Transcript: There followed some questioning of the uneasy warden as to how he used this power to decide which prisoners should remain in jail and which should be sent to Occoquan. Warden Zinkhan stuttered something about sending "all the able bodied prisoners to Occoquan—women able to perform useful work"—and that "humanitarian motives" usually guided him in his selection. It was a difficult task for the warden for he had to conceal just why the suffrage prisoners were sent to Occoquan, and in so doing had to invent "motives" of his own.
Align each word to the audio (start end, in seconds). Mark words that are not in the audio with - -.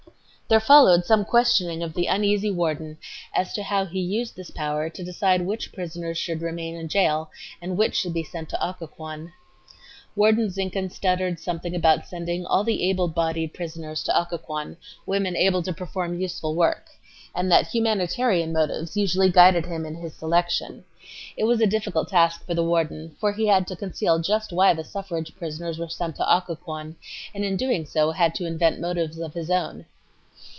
There 0.51 0.59
followed 0.59 1.05
some 1.05 1.23
questioning 1.23 1.81
of 1.81 1.93
the 1.93 2.07
uneasy 2.07 2.51
warden 2.51 2.97
as 3.33 3.53
to 3.53 3.63
how 3.63 3.85
he 3.85 4.01
used 4.01 4.35
this 4.35 4.51
power 4.51 4.89
to 4.89 5.01
decide 5.01 5.43
which 5.45 5.71
prisoners 5.71 6.17
should 6.17 6.41
remain 6.41 6.75
in 6.75 6.89
jail 6.89 7.31
and 7.61 7.77
which 7.77 7.95
should 7.95 8.13
be 8.13 8.25
sent 8.25 8.49
to 8.49 8.61
Occoquan. 8.69 9.31
Warden 10.13 10.49
Zinkhan 10.49 10.91
stuttered 10.91 11.39
something 11.39 11.73
about 11.73 12.05
sending 12.05 12.45
"all 12.45 12.65
the 12.65 12.83
able 12.89 13.07
bodied 13.07 13.53
prisoners 13.53 14.03
to 14.03 14.21
Occoquan—women 14.23 15.37
able 15.37 15.63
to 15.63 15.71
perform 15.71 16.19
useful 16.19 16.53
work"—and 16.53 17.49
that 17.49 17.67
"humanitarian 17.67 18.51
motives" 18.51 18.97
usually 18.97 19.31
guided 19.31 19.67
him 19.67 19.85
in 19.85 19.95
his 19.95 20.13
selection. 20.15 20.83
It 21.37 21.45
was 21.45 21.61
a 21.61 21.65
difficult 21.65 22.09
task 22.09 22.45
for 22.45 22.55
the 22.55 22.61
warden 22.65 23.15
for 23.21 23.31
he 23.31 23.47
had 23.47 23.65
to 23.67 23.77
conceal 23.77 24.19
just 24.19 24.51
why 24.51 24.73
the 24.73 24.83
suffrage 24.83 25.33
prisoners 25.37 25.79
were 25.79 25.87
sent 25.87 26.17
to 26.17 26.29
Occoquan, 26.29 26.97
and 27.33 27.45
in 27.45 27.57
so 27.85 28.01
doing 28.11 28.15
had 28.17 28.35
to 28.35 28.45
invent 28.45 28.81
"motives" 28.81 29.17
of 29.17 29.33
his 29.33 29.49
own. 29.49 29.85